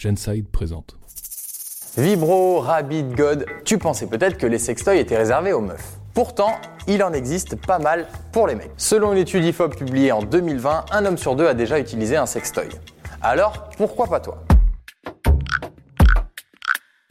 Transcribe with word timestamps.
Genside 0.00 0.48
présente. 0.48 0.96
Vibro, 1.98 2.60
Rabbit, 2.60 3.02
God, 3.02 3.44
tu 3.64 3.76
pensais 3.76 4.06
peut-être 4.06 4.38
que 4.38 4.46
les 4.46 4.58
sextoys 4.58 4.98
étaient 4.98 5.18
réservés 5.18 5.52
aux 5.52 5.60
meufs. 5.60 5.98
Pourtant, 6.14 6.52
il 6.86 7.02
en 7.02 7.12
existe 7.12 7.56
pas 7.56 7.78
mal 7.78 8.06
pour 8.32 8.46
les 8.46 8.54
mecs. 8.54 8.70
Selon 8.76 9.12
une 9.12 9.18
étude 9.18 9.44
IFOP 9.44 9.76
publiée 9.76 10.12
en 10.12 10.22
2020, 10.22 10.86
un 10.90 11.04
homme 11.04 11.18
sur 11.18 11.36
deux 11.36 11.46
a 11.46 11.54
déjà 11.54 11.78
utilisé 11.78 12.16
un 12.16 12.26
sextoy. 12.26 12.68
Alors, 13.20 13.68
pourquoi 13.76 14.06
pas 14.06 14.20
toi? 14.20 14.42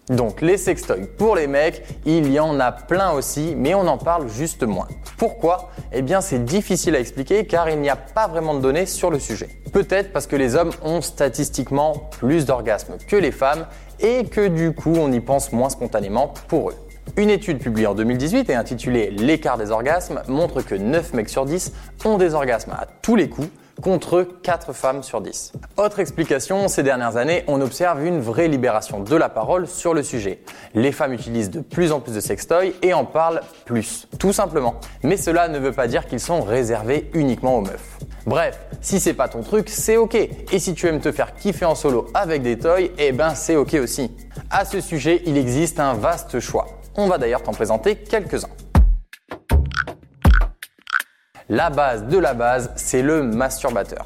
Donc 0.09 0.41
les 0.41 0.57
sextoys 0.57 1.05
pour 1.17 1.35
les 1.35 1.47
mecs, 1.47 1.83
il 2.05 2.31
y 2.31 2.39
en 2.39 2.59
a 2.59 2.71
plein 2.71 3.11
aussi, 3.11 3.53
mais 3.55 3.73
on 3.75 3.87
en 3.87 3.97
parle 3.97 4.27
juste 4.27 4.63
moins. 4.63 4.87
Pourquoi? 5.17 5.69
Eh 5.91 6.01
bien 6.01 6.21
c'est 6.21 6.43
difficile 6.43 6.95
à 6.95 6.99
expliquer 6.99 7.45
car 7.45 7.69
il 7.69 7.79
n'y 7.79 7.89
a 7.89 7.95
pas 7.95 8.27
vraiment 8.27 8.55
de 8.55 8.59
données 8.59 8.85
sur 8.85 9.11
le 9.11 9.19
sujet. 9.19 9.49
Peut-être 9.71 10.11
parce 10.11 10.27
que 10.27 10.35
les 10.35 10.55
hommes 10.55 10.71
ont 10.83 11.01
statistiquement 11.01 11.93
plus 12.11 12.45
d'orgasmes 12.45 12.97
que 13.07 13.15
les 13.15 13.31
femmes 13.31 13.67
et 13.99 14.25
que 14.25 14.47
du 14.47 14.73
coup 14.73 14.95
on 14.97 15.11
y 15.11 15.19
pense 15.19 15.51
moins 15.51 15.69
spontanément 15.69 16.33
pour 16.47 16.71
eux. 16.71 16.75
Une 17.17 17.29
étude 17.29 17.59
publiée 17.59 17.87
en 17.87 17.95
2018 17.95 18.49
et 18.49 18.55
intitulée 18.55 19.09
L'écart 19.11 19.57
des 19.57 19.71
orgasmes 19.71 20.21
montre 20.27 20.61
que 20.61 20.75
9 20.75 21.13
mecs 21.13 21.29
sur 21.29 21.45
10 21.45 21.73
ont 22.05 22.17
des 22.17 22.33
orgasmes 22.33 22.71
à 22.71 22.87
tous 23.01 23.15
les 23.15 23.29
coups 23.29 23.49
contre 23.81 24.27
4 24.43 24.73
femmes 24.73 25.03
sur 25.03 25.21
10. 25.21 25.53
Autre 25.77 25.99
explication, 25.99 26.67
ces 26.67 26.83
dernières 26.83 27.17
années, 27.17 27.43
on 27.47 27.61
observe 27.61 28.05
une 28.05 28.19
vraie 28.19 28.47
libération 28.47 28.99
de 28.99 29.15
la 29.15 29.29
parole 29.29 29.67
sur 29.67 29.93
le 29.93 30.03
sujet. 30.03 30.39
Les 30.73 30.91
femmes 30.91 31.13
utilisent 31.13 31.49
de 31.49 31.61
plus 31.61 31.91
en 31.91 31.99
plus 31.99 32.13
de 32.13 32.19
sextoys 32.19 32.73
et 32.81 32.93
en 32.93 33.05
parlent 33.05 33.41
plus, 33.65 34.07
tout 34.19 34.33
simplement. 34.33 34.75
Mais 35.03 35.17
cela 35.17 35.47
ne 35.47 35.59
veut 35.59 35.71
pas 35.71 35.87
dire 35.87 36.05
qu'ils 36.05 36.19
sont 36.19 36.41
réservés 36.41 37.09
uniquement 37.13 37.57
aux 37.57 37.61
meufs. 37.61 37.97
Bref, 38.25 38.59
si 38.81 38.99
c'est 38.99 39.13
pas 39.13 39.27
ton 39.27 39.41
truc, 39.41 39.69
c'est 39.69 39.97
ok. 39.97 40.15
Et 40.15 40.59
si 40.59 40.73
tu 40.73 40.87
aimes 40.87 40.99
te 40.99 41.11
faire 41.11 41.33
kiffer 41.33 41.65
en 41.65 41.75
solo 41.75 42.07
avec 42.13 42.41
des 42.41 42.57
toys, 42.57 42.89
eh 42.97 43.11
ben 43.11 43.33
c'est 43.33 43.55
ok 43.55 43.75
aussi. 43.81 44.11
À 44.51 44.65
ce 44.65 44.81
sujet, 44.81 45.21
il 45.25 45.37
existe 45.37 45.79
un 45.79 45.93
vaste 45.93 46.39
choix. 46.39 46.67
On 46.95 47.07
va 47.07 47.17
d'ailleurs 47.17 47.43
t'en 47.43 47.51
présenter 47.51 47.95
quelques-uns. 47.95 48.68
La 51.51 51.71
base 51.71 52.05
de 52.05 52.19
la 52.19 52.35
base, 52.35 52.69
c'est 52.75 53.01
le 53.01 53.23
masturbateur. 53.23 54.05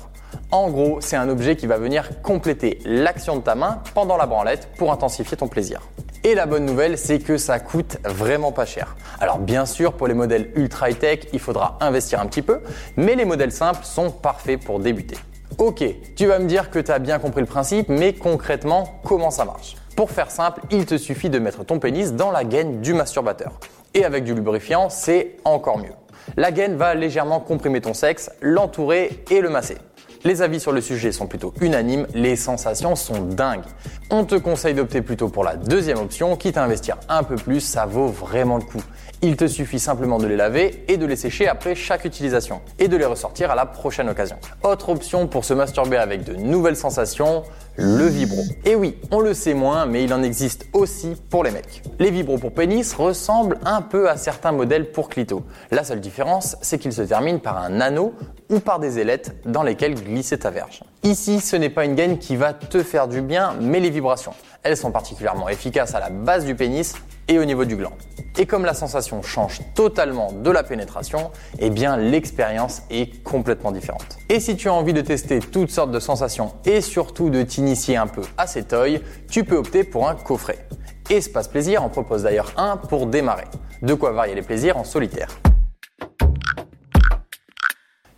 En 0.49 0.69
gros, 0.69 1.01
c'est 1.01 1.17
un 1.17 1.27
objet 1.27 1.57
qui 1.57 1.67
va 1.67 1.77
venir 1.77 2.21
compléter 2.21 2.79
l'action 2.85 3.35
de 3.35 3.41
ta 3.41 3.53
main 3.53 3.81
pendant 3.93 4.15
la 4.15 4.27
branlette 4.27 4.69
pour 4.77 4.93
intensifier 4.93 5.35
ton 5.35 5.49
plaisir. 5.49 5.81
Et 6.23 6.35
la 6.35 6.45
bonne 6.45 6.63
nouvelle, 6.63 6.97
c'est 6.97 7.19
que 7.19 7.35
ça 7.35 7.59
coûte 7.59 7.97
vraiment 8.05 8.53
pas 8.53 8.65
cher. 8.65 8.95
Alors 9.19 9.39
bien 9.39 9.65
sûr, 9.65 9.91
pour 9.91 10.07
les 10.07 10.13
modèles 10.13 10.51
ultra 10.55 10.89
high-tech, 10.89 11.27
il 11.33 11.39
faudra 11.39 11.77
investir 11.81 12.21
un 12.21 12.27
petit 12.27 12.41
peu, 12.41 12.61
mais 12.95 13.15
les 13.15 13.25
modèles 13.25 13.51
simples 13.51 13.83
sont 13.83 14.09
parfaits 14.09 14.63
pour 14.63 14.79
débuter. 14.79 15.17
Ok, 15.57 15.83
tu 16.15 16.27
vas 16.27 16.39
me 16.39 16.45
dire 16.45 16.69
que 16.69 16.79
tu 16.79 16.91
as 16.91 16.99
bien 16.99 17.19
compris 17.19 17.41
le 17.41 17.47
principe, 17.47 17.89
mais 17.89 18.13
concrètement, 18.13 19.01
comment 19.03 19.31
ça 19.31 19.43
marche? 19.43 19.75
Pour 19.97 20.11
faire 20.11 20.31
simple, 20.31 20.61
il 20.71 20.85
te 20.85 20.95
suffit 20.97 21.29
de 21.29 21.39
mettre 21.39 21.65
ton 21.65 21.79
pénis 21.79 22.13
dans 22.13 22.31
la 22.31 22.45
gaine 22.45 22.79
du 22.79 22.93
masturbateur. 22.93 23.59
Et 23.93 24.05
avec 24.05 24.23
du 24.23 24.33
lubrifiant, 24.33 24.89
c'est 24.89 25.35
encore 25.43 25.77
mieux. 25.77 25.91
La 26.37 26.51
gaine 26.51 26.75
va 26.75 26.95
légèrement 26.95 27.39
comprimer 27.39 27.81
ton 27.81 27.93
sexe, 27.93 28.31
l'entourer 28.41 29.23
et 29.29 29.41
le 29.41 29.49
masser. 29.49 29.77
Les 30.25 30.41
avis 30.41 30.61
sur 30.61 30.71
le 30.71 30.79
sujet 30.79 31.11
sont 31.11 31.27
plutôt 31.27 31.53
unanimes, 31.59 32.07
les 32.13 32.37
sensations 32.37 32.95
sont 32.95 33.23
dingues. 33.23 33.65
On 34.09 34.23
te 34.23 34.35
conseille 34.35 34.73
d'opter 34.73 35.01
plutôt 35.01 35.27
pour 35.27 35.43
la 35.43 35.57
deuxième 35.57 35.97
option, 35.97 36.37
quitte 36.37 36.55
à 36.55 36.63
investir 36.63 36.97
un 37.09 37.23
peu 37.23 37.35
plus, 37.35 37.59
ça 37.59 37.85
vaut 37.85 38.07
vraiment 38.07 38.55
le 38.55 38.63
coup. 38.63 38.81
Il 39.21 39.35
te 39.35 39.47
suffit 39.47 39.79
simplement 39.79 40.19
de 40.19 40.27
les 40.27 40.37
laver 40.37 40.85
et 40.87 40.95
de 40.95 41.05
les 41.05 41.17
sécher 41.17 41.47
après 41.49 41.75
chaque 41.75 42.05
utilisation, 42.05 42.61
et 42.79 42.87
de 42.87 42.95
les 42.95 43.05
ressortir 43.05 43.51
à 43.51 43.55
la 43.55 43.65
prochaine 43.65 44.07
occasion. 44.09 44.37
Autre 44.63 44.89
option 44.89 45.27
pour 45.27 45.43
se 45.43 45.53
masturber 45.53 45.97
avec 45.97 46.23
de 46.23 46.35
nouvelles 46.35 46.75
sensations, 46.77 47.43
le 47.75 48.05
vibro. 48.05 48.43
Et 48.65 48.75
oui, 48.75 48.97
on 49.11 49.19
le 49.19 49.33
sait 49.33 49.53
moins, 49.53 49.85
mais 49.85 50.03
il 50.03 50.13
en 50.13 50.23
existe 50.23 50.67
aussi 50.73 51.15
pour 51.29 51.43
les 51.43 51.51
mecs. 51.51 51.83
Les 51.99 52.11
vibros 52.11 52.37
pour 52.37 52.53
pénis 52.53 52.93
ressemblent 52.93 53.59
un 53.65 53.81
peu 53.81 54.09
à 54.09 54.17
certains 54.17 54.51
modèles 54.51 54.91
pour 54.91 55.09
clito. 55.09 55.43
La 55.71 55.83
seule 55.83 55.99
différence, 56.01 56.55
c'est 56.61 56.77
qu'ils 56.77 56.93
se 56.93 57.01
terminent 57.01 57.39
par 57.39 57.57
un 57.57 57.81
anneau 57.81 58.13
ou 58.49 58.59
par 58.59 58.79
des 58.79 58.99
ailettes 58.99 59.35
dans 59.45 59.63
lesquelles 59.63 59.95
glisser 60.13 60.39
ta 60.39 60.49
verge. 60.49 60.83
Ici, 61.03 61.39
ce 61.39 61.55
n'est 61.55 61.69
pas 61.69 61.85
une 61.85 61.95
gaine 61.95 62.17
qui 62.17 62.35
va 62.35 62.53
te 62.53 62.81
faire 62.83 63.07
du 63.07 63.21
bien, 63.21 63.55
mais 63.59 63.79
les 63.79 63.89
vibrations. 63.89 64.33
Elles 64.63 64.77
sont 64.77 64.91
particulièrement 64.91 65.49
efficaces 65.49 65.93
à 65.95 65.99
la 65.99 66.09
base 66.09 66.45
du 66.45 66.55
pénis 66.55 66.95
et 67.27 67.39
au 67.39 67.45
niveau 67.45 67.65
du 67.65 67.75
gland. 67.75 67.93
Et 68.37 68.45
comme 68.45 68.65
la 68.65 68.73
sensation 68.73 69.21
change 69.21 69.59
totalement 69.75 70.31
de 70.31 70.49
la 70.49 70.63
pénétration, 70.63 71.31
eh 71.59 71.69
bien 71.69 71.97
l'expérience 71.97 72.81
est 72.89 73.23
complètement 73.23 73.71
différente. 73.71 74.17
Et 74.29 74.39
si 74.39 74.55
tu 74.55 74.69
as 74.69 74.73
envie 74.73 74.93
de 74.93 75.01
tester 75.01 75.39
toutes 75.39 75.69
sortes 75.69 75.91
de 75.91 75.99
sensations 75.99 76.53
et 76.65 76.81
surtout 76.81 77.29
de 77.29 77.43
t'initier 77.43 77.97
un 77.97 78.07
peu 78.07 78.23
à 78.37 78.47
ces 78.47 78.63
toys, 78.63 78.99
tu 79.29 79.43
peux 79.43 79.57
opter 79.57 79.83
pour 79.83 80.09
un 80.09 80.15
coffret. 80.15 80.67
Espace 81.09 81.47
Plaisir 81.47 81.83
en 81.83 81.89
propose 81.89 82.23
d'ailleurs 82.23 82.53
un 82.57 82.77
pour 82.77 83.07
démarrer. 83.07 83.45
De 83.81 83.93
quoi 83.93 84.11
varier 84.11 84.35
les 84.35 84.41
plaisirs 84.41 84.77
en 84.77 84.83
solitaire. 84.83 85.37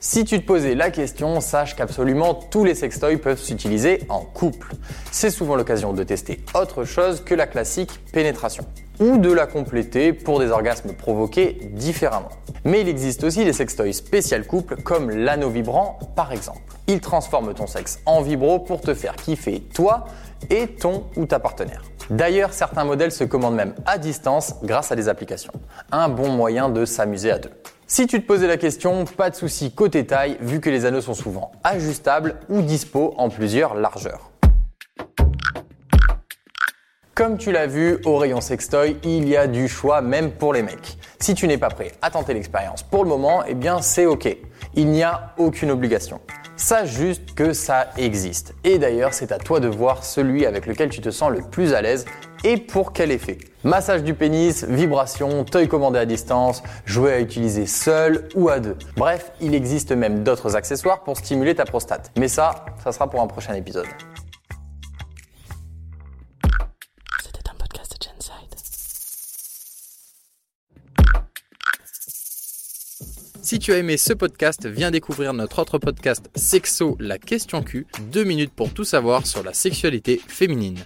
Si 0.08 0.24
tu 0.24 0.40
te 0.40 0.46
posais 0.46 0.76
la 0.76 0.92
question, 0.92 1.42
sache 1.42 1.76
qu'absolument 1.76 2.36
tous 2.36 2.64
les 2.64 2.76
sextoys 2.76 3.18
peuvent 3.18 3.42
s'utiliser 3.42 4.04
en 4.08 4.20
couple. 4.20 4.76
C'est 5.12 5.32
souvent 5.32 5.56
l'occasion 5.56 5.94
de 5.94 6.04
tester 6.04 6.46
autre 6.54 6.84
chose 6.84 7.24
que 7.26 7.34
la 7.34 7.48
classique 7.48 7.90
pénétration 8.14 8.66
ou 9.00 9.18
de 9.18 9.32
la 9.32 9.48
compléter 9.48 10.14
pour 10.14 10.40
des 10.40 10.52
orgasmes 10.52 10.94
provoqués 10.94 11.58
différemment. 11.72 12.30
Mais 12.66 12.82
il 12.82 12.88
existe 12.88 13.24
aussi 13.24 13.46
des 13.46 13.52
sextoys 13.52 13.94
spécial 13.94 14.46
couple 14.46 14.76
comme 14.76 15.10
l'anneau 15.10 15.50
vibrant 15.50 15.98
par 16.16 16.32
exemple. 16.32 16.62
Il 16.86 17.02
transforme 17.02 17.56
ton 17.56 17.66
sexe 17.66 18.00
en 18.06 18.22
vibro 18.22 18.60
pour 18.60 18.82
te 18.82 18.94
faire 18.94 19.16
kiffer 19.16 19.62
toi 19.74 20.06
et 20.52 20.68
ton 20.68 21.06
ou 21.16 21.26
ta 21.26 21.40
partenaire. 21.40 21.82
D'ailleurs, 22.12 22.54
certains 22.54 22.84
modèles 22.84 23.12
se 23.12 23.24
commandent 23.24 23.56
même 23.56 23.74
à 23.88 23.98
distance 23.98 24.54
grâce 24.62 24.92
à 24.92 24.96
des 24.96 25.10
applications. 25.10 25.54
Un 25.92 26.10
bon 26.10 26.30
moyen 26.30 26.70
de 26.70 26.86
s'amuser 26.86 27.32
à 27.32 27.40
deux. 27.40 27.50
Si 27.88 28.07
tu 28.07 28.19
te 28.19 28.25
posais 28.25 28.47
la 28.47 28.57
question, 28.57 29.06
pas 29.06 29.29
de 29.29 29.35
souci 29.35 29.72
côté 29.72 30.07
taille, 30.07 30.38
vu 30.41 30.59
que 30.59 30.72
les 30.72 30.85
anneaux 30.85 31.01
sont 31.01 31.13
souvent 31.13 31.51
ajustables 31.63 32.38
ou 32.50 32.63
dispo 32.63 33.13
en 33.18 33.29
plusieurs 33.29 33.75
largeurs. 33.75 34.31
Comme 37.13 37.38
tu 37.38 37.51
l'as 37.51 37.68
vu, 37.68 38.00
au 38.06 38.18
rayon 38.18 38.41
sextoy, 38.41 38.97
il 39.03 39.29
y 39.29 39.38
a 39.38 39.45
du 39.45 39.68
choix 39.68 40.01
même 40.01 40.31
pour 40.31 40.51
les 40.51 40.63
mecs. 40.63 40.97
Si 41.19 41.35
tu 41.35 41.47
n'es 41.47 41.59
pas 41.59 41.69
prêt 41.69 41.91
à 42.01 42.09
tenter 42.09 42.34
l'expérience 42.34 42.81
pour 42.81 43.03
le 43.03 43.09
moment, 43.09 43.44
eh 43.47 43.53
bien 43.53 43.84
c'est 43.84 44.07
ok. 44.07 44.35
Il 44.74 44.88
n'y 44.88 45.03
a 45.03 45.35
aucune 45.38 45.69
obligation. 45.69 46.19
Sache 46.58 46.90
juste 46.90 47.34
que 47.36 47.52
ça 47.52 47.90
existe. 47.98 48.54
Et 48.64 48.78
d'ailleurs, 48.80 49.14
c'est 49.14 49.34
à 49.34 49.38
toi 49.38 49.60
de 49.60 49.68
voir 49.68 50.06
celui 50.06 50.46
avec 50.46 50.66
lequel 50.66 50.90
tu 50.90 51.02
te 51.02 51.10
sens 51.10 51.30
le 51.32 51.42
plus 51.42 51.74
à 51.74 51.82
l'aise 51.82 52.06
et 52.46 52.56
pour 52.56 52.94
quel 52.94 53.12
effet. 53.12 53.38
Massage 53.66 54.04
du 54.04 54.14
pénis, 54.14 54.64
vibration, 54.64 55.44
toy 55.44 55.68
commandé 55.68 56.00
à 56.00 56.06
distance, 56.06 56.64
jouet 56.86 57.14
à 57.14 57.20
utiliser 57.20 57.66
seul 57.66 58.30
ou 58.36 58.48
à 58.48 58.60
deux. 58.60 58.78
Bref, 58.96 59.32
il 59.42 59.54
existe 59.54 59.92
même 59.92 60.24
d'autres 60.24 60.56
accessoires 60.56 61.04
pour 61.04 61.18
stimuler 61.18 61.56
ta 61.56 61.66
prostate. 61.66 62.12
Mais 62.18 62.30
ça, 62.30 62.66
ça 62.84 62.94
sera 62.94 63.10
pour 63.10 63.22
un 63.22 63.28
prochain 63.28 63.54
épisode. 63.54 63.88
Si 73.45 73.59
tu 73.59 73.74
as 73.74 73.77
aimé 73.77 73.95
ce 73.97 74.12
podcast, 74.12 74.65
viens 74.65 74.89
découvrir 74.89 75.31
notre 75.31 75.59
autre 75.59 75.77
podcast 75.77 76.31
Sexo, 76.33 76.97
la 77.00 77.19
question 77.19 77.62
Q, 77.62 77.86
deux 78.12 78.24
minutes 78.24 78.51
pour 78.51 78.74
tout 78.74 78.83
savoir 78.83 79.27
sur 79.27 79.44
la 79.44 79.53
sexualité 79.53 80.19
féminine. 80.27 80.80